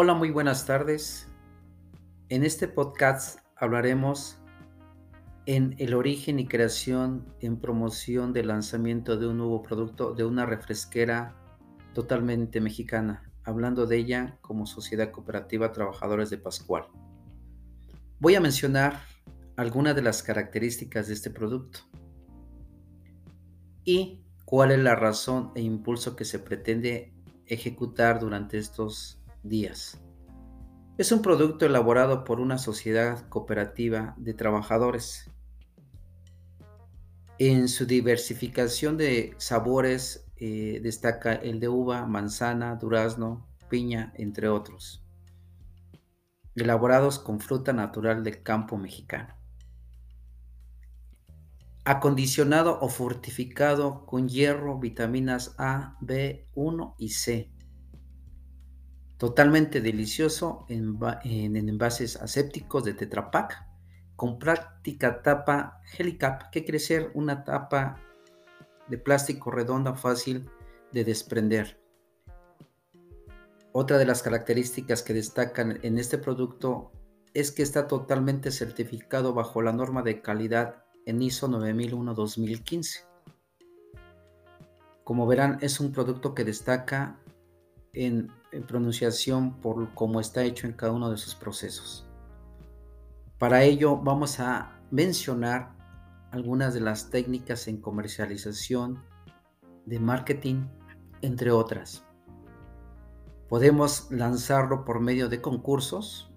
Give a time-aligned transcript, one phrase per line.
[0.00, 1.26] Hola, muy buenas tardes.
[2.28, 4.38] En este podcast hablaremos
[5.44, 10.46] en el origen y creación en promoción del lanzamiento de un nuevo producto de una
[10.46, 11.34] refresquera
[11.94, 16.86] totalmente mexicana, hablando de ella como Sociedad Cooperativa Trabajadores de Pascual.
[18.20, 19.00] Voy a mencionar
[19.56, 21.80] algunas de las características de este producto
[23.84, 27.12] y cuál es la razón e impulso que se pretende
[27.46, 30.00] ejecutar durante estos días.
[30.98, 35.30] Es un producto elaborado por una sociedad cooperativa de trabajadores.
[37.38, 45.04] En su diversificación de sabores eh, destaca el de uva, manzana, durazno, piña, entre otros,
[46.56, 49.36] elaborados con fruta natural del campo mexicano.
[51.84, 57.52] Acondicionado o fortificado con hierro, vitaminas A, B1 y C
[59.18, 63.66] Totalmente delicioso en, envases asépticos de Tetra Pak
[64.14, 68.00] con práctica tapa Helicap, que quiere ser una tapa
[68.86, 70.48] de plástico redonda fácil
[70.92, 71.80] de desprender.
[73.72, 76.92] Otra de las características que destacan en este producto
[77.34, 83.04] es que está totalmente certificado bajo la norma de calidad en ISO 9001-2015.
[85.02, 87.18] Como verán, es un producto que destaca
[87.98, 88.30] en,
[88.66, 92.06] pronunciación por cómo está hecho en cada uno de sus procesos.
[93.38, 95.76] Para ello vamos a mencionar
[96.30, 99.02] algunas de las técnicas en comercialización,
[99.84, 100.66] de marketing,
[101.20, 102.04] entre otras.
[103.48, 106.30] Podemos lanzarlo por medio de concursos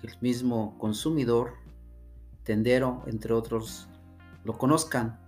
[0.00, 1.54] que el mismo consumidor,
[2.42, 3.88] tendero, entre otros,
[4.44, 5.20] lo conozcan,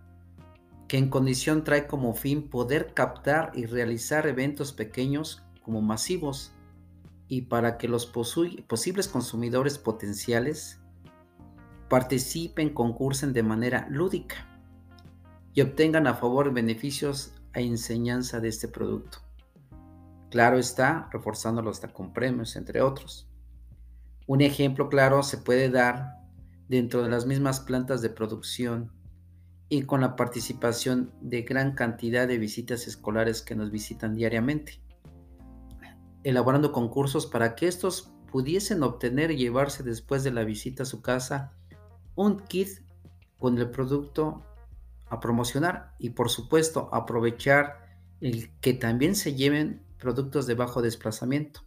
[0.89, 6.53] que en condición trae como fin poder captar y realizar eventos pequeños como masivos
[7.27, 10.78] y para que los posibles consumidores potenciales
[11.88, 14.47] participen, concursen de manera lúdica
[15.55, 19.19] y obtengan a favor beneficios a enseñanza de este producto.
[20.31, 23.28] Claro está, reforzándolo hasta con premios, entre otros.
[24.28, 26.21] Un ejemplo claro se puede dar
[26.69, 28.93] dentro de las mismas plantas de producción
[29.69, 34.86] y con la participación de gran cantidad de visitas escolares que nos visitan diariamente
[36.28, 41.00] elaborando concursos para que estos pudiesen obtener y llevarse después de la visita a su
[41.00, 41.53] casa
[42.16, 42.81] un kit
[43.38, 44.42] con el producto
[45.09, 51.60] a promocionar y por supuesto aprovechar el que también se lleven productos de bajo desplazamiento.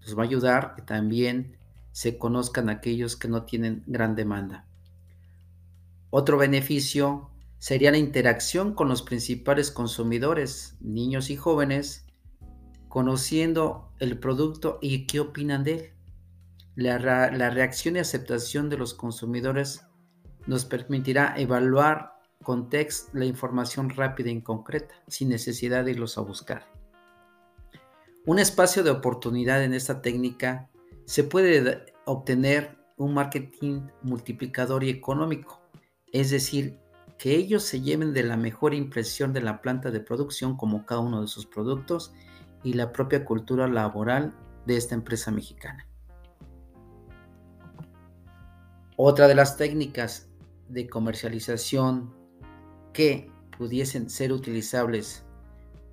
[0.00, 1.56] Nos va a ayudar que también
[1.92, 4.66] se conozcan aquellos que no tienen gran demanda.
[6.10, 7.30] Otro beneficio
[7.60, 12.06] sería la interacción con los principales consumidores, niños y jóvenes,
[12.92, 15.92] conociendo el producto y qué opinan de él.
[16.74, 16.98] La,
[17.48, 19.86] reacción y aceptación de los consumidores
[20.46, 26.20] nos permitirá evaluar con text la información rápida y concreta, sin necesidad de irlos a
[26.20, 26.70] buscar.
[28.26, 30.68] Un espacio de oportunidad en esta técnica
[31.06, 35.62] se puede obtener un marketing multiplicador y económico,
[36.12, 36.78] es decir,
[37.16, 41.00] que ellos se lleven de la mejor impresión de la planta de producción como cada
[41.00, 42.12] uno de sus productos
[42.62, 44.34] y la propia cultura laboral
[44.66, 45.86] de esta empresa mexicana.
[48.96, 50.28] Otra de las técnicas
[50.68, 52.14] de comercialización
[52.92, 55.24] que pudiesen ser utilizables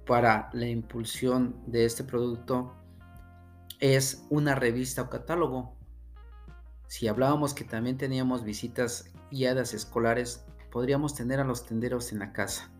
[0.05, 2.73] para la impulsión de este producto
[3.79, 5.75] es una revista o catálogo.
[6.87, 12.33] Si hablábamos que también teníamos visitas guiadas escolares, podríamos tener a los tenderos en la
[12.33, 12.71] casa.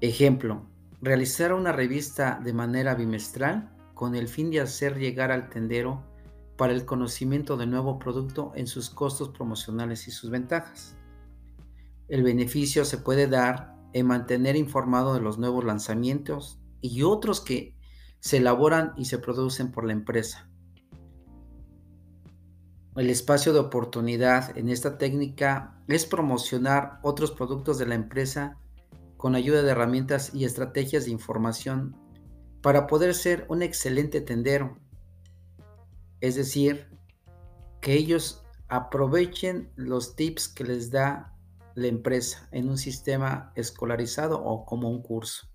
[0.00, 0.69] Ejemplo,
[1.02, 6.04] realizar una revista de manera bimestral con el fin de hacer llegar al tendero
[6.56, 10.96] para el conocimiento del nuevo producto en sus costos promocionales y sus ventajas.
[12.08, 17.74] El beneficio se puede dar en mantener informado de los nuevos lanzamientos y otros que
[18.18, 20.50] se elaboran y se producen por la empresa.
[22.96, 28.58] El espacio de oportunidad en esta técnica es promocionar otros productos de la empresa
[29.20, 31.94] con ayuda de herramientas y estrategias de información
[32.62, 34.78] para poder ser un excelente tendero.
[36.22, 36.88] Es decir,
[37.82, 41.36] que ellos aprovechen los tips que les da
[41.74, 45.50] la empresa en un sistema escolarizado o como un curso,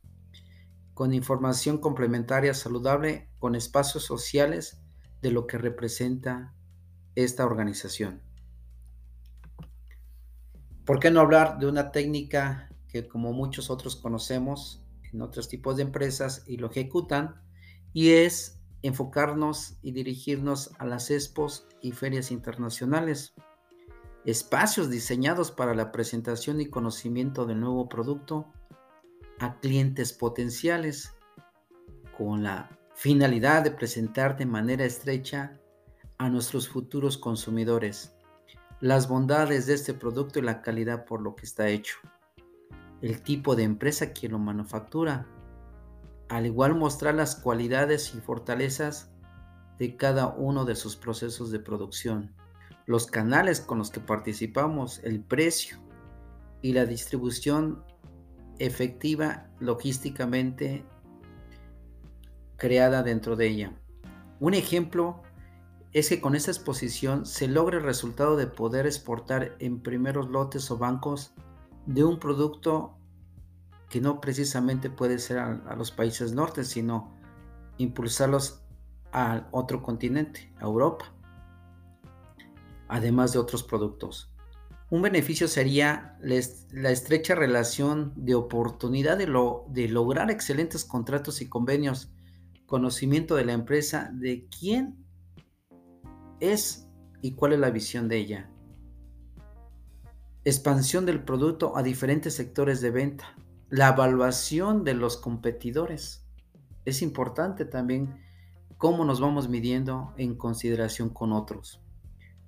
[0.94, 4.80] con información complementaria saludable, con espacios sociales
[5.24, 6.54] de lo que representa
[7.16, 8.22] esta organización.
[10.86, 12.70] ¿Por qué no hablar de una técnica
[13.01, 14.81] que como muchos otros conocemos
[15.12, 17.42] en otros tipos de empresas y lo ejecutan,
[17.92, 23.33] y es enfocarnos y dirigirnos a las expos y ferias internacionales,
[24.24, 28.47] espacios diseñados para la presentación y conocimiento del nuevo producto
[29.39, 31.13] a clientes potenciales
[32.18, 35.59] con la finalidad de presentar de manera estrecha
[36.18, 38.15] a nuestros futuros consumidores.
[38.80, 41.97] Las bondades de este producto y la calidad por lo que está hecho,
[43.01, 45.27] el tipo de empresa que lo manufactura,
[46.30, 49.12] al igual mostrar las cualidades y fortalezas
[49.77, 52.33] de cada uno de sus procesos de producción,
[52.86, 55.77] los canales con los que participamos, el precio
[56.62, 57.83] y la distribución
[58.57, 60.86] efectiva logísticamente
[62.57, 63.74] creada dentro de ella.
[64.39, 65.21] Un ejemplo
[65.94, 70.69] es que con esta exposición se logra el resultado de poder exportar en primeros lotes
[70.71, 71.33] o bancos
[71.86, 72.98] de un producto
[73.90, 77.14] que no precisamente puede ser a, los países norte, sino
[77.78, 78.64] impulsarlos
[79.12, 81.14] al otro continente, a Europa,
[82.88, 84.32] además de otros productos.
[84.90, 91.50] Un beneficio sería la estrecha relación de oportunidad de, lo, de lograr excelentes contratos y
[91.50, 92.12] convenios,
[92.66, 95.06] conocimiento de la empresa, de quién
[96.40, 96.88] es
[97.22, 98.52] y cuál es la visión de ella.
[100.47, 103.36] Expansión del producto a diferentes sectores de venta.
[103.71, 106.24] La evaluación de los competidores.
[106.86, 108.21] Es importante también
[108.77, 111.81] cómo nos vamos midiendo en consideración con otros.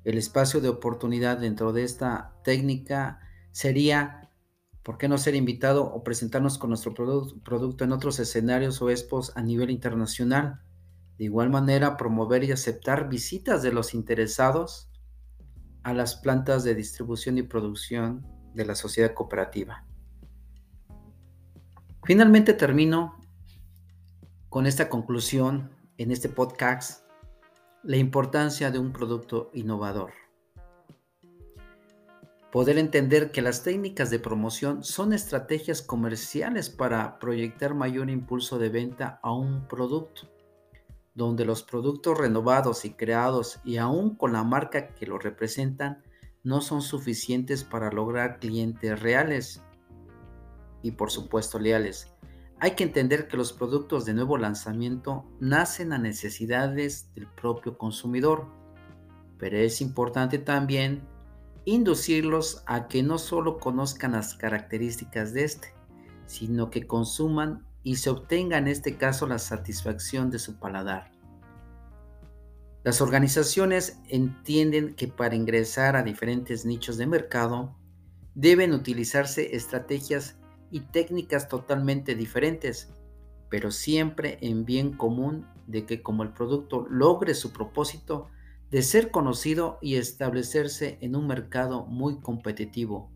[0.04, 3.20] El espacio de oportunidad dentro de esta técnica
[3.52, 4.30] sería,
[4.84, 9.36] ¿por qué no ser invitado o presentarnos con nuestro producto en otros escenarios o expos
[9.36, 10.62] a nivel internacional?
[11.18, 14.92] De igual manera, promover y aceptar visitas de los interesados
[15.88, 19.86] a las plantas de distribución y producción de la sociedad cooperativa.
[22.04, 23.22] Finalmente termino
[24.50, 27.06] con esta conclusión en este podcast
[27.84, 30.12] la importancia de un producto innovador.
[32.52, 38.68] Poder entender que las técnicas de promoción son estrategias comerciales para proyectar mayor impulso de
[38.68, 40.28] venta a un producto,
[41.18, 46.04] donde los productos renovados y creados y aún con la marca que lo representan
[46.44, 49.64] no son suficientes para lograr clientes reales
[50.84, 52.14] y por supuesto leales.
[52.60, 58.46] Hay que entender que los productos de nuevo lanzamiento nacen a necesidades del propio consumidor,
[59.40, 61.02] pero es importante también
[61.66, 65.74] inducirlos a que no solo conozcan las características de este,
[66.28, 71.10] sino que consuman y se obtenga en este caso la satisfacción de su paladar.
[72.84, 77.78] Las organizaciones entienden que para ingresar a diferentes nichos de mercado
[78.36, 80.38] deben utilizarse estrategias
[80.70, 82.90] y técnicas totalmente diferentes,
[83.48, 88.28] pero siempre en bien común de que como el producto logre su propósito
[88.70, 93.10] de ser conocido y establecerse en un mercado muy competitivo,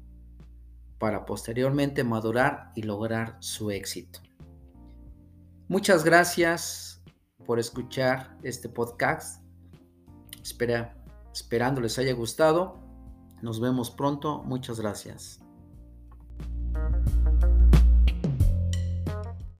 [0.97, 4.21] para posteriormente madurar y lograr su éxito.
[5.71, 7.01] Muchas gracias
[7.45, 9.41] por escuchar este podcast.
[10.43, 11.01] Espera,
[11.33, 12.77] esperando les haya gustado.
[13.41, 14.43] Nos vemos pronto.
[14.43, 15.39] Muchas gracias.